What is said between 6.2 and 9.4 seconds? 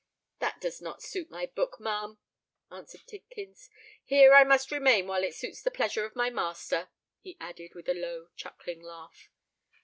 master," he added, with a low chuckling laugh.